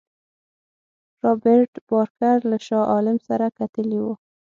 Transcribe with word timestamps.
رابرټ 1.23 1.71
بارکر 1.89 2.37
له 2.51 2.57
شاه 2.65 2.85
عالم 2.93 3.17
سره 3.27 3.45
کتلي 3.59 3.99
وه. 4.05 4.15